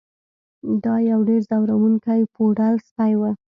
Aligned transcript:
دا 0.83 0.95
یو 1.11 1.19
ډیر 1.29 1.41
ځورونکی 1.51 2.21
پوډل 2.33 2.75
سپی 2.87 3.13
و 3.19 3.21